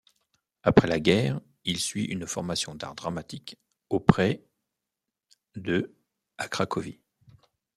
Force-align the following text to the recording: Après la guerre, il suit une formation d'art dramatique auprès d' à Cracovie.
Après 0.63 0.87
la 0.87 0.99
guerre, 0.99 1.41
il 1.63 1.79
suit 1.79 2.05
une 2.05 2.25
formation 2.25 2.73
d'art 2.73 2.95
dramatique 2.95 3.59
auprès 3.91 4.43
d' 5.55 5.91
à 6.39 6.47
Cracovie. 6.47 6.99